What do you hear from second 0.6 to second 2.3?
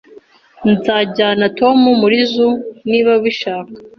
Nzajyana Tom muri